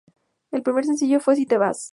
El 0.51 0.63
primer 0.63 0.83
sencillo 0.83 1.19
fue 1.19 1.35
"Si 1.35 1.45
te 1.45 1.59
vas. 1.59 1.89